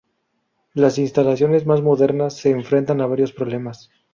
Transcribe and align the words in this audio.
Las 0.73 0.97
instalaciones 0.97 1.67
más 1.67 1.83
modernas 1.83 2.35
se 2.35 2.49
enfrentan 2.49 3.01
a 3.01 3.05
varios 3.05 3.33
problemas. 3.33 3.91